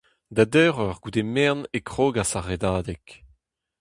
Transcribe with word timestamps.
Da 0.35 0.43
deir 0.53 0.73
eur 0.83 0.97
goude 1.03 1.23
merenn 1.33 1.67
e 1.77 1.79
krogas 1.89 2.31
ar 2.39 2.45
redadeg. 2.49 3.03